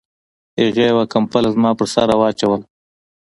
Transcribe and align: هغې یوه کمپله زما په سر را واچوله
هغې 0.61 0.83
یوه 0.91 1.03
کمپله 1.13 1.49
زما 1.55 1.71
په 1.79 1.85
سر 1.93 2.05
را 2.09 2.15
واچوله 2.19 2.65